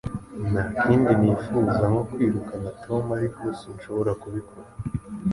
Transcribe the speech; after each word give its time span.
Nta 0.51 0.63
kindi 0.81 1.11
nifuza 1.21 1.83
nko 1.91 2.01
kwirukana 2.11 2.69
Tom 2.83 3.03
ariko 3.17 3.41
sinshobora 3.59 4.11
kubikora 4.21 4.69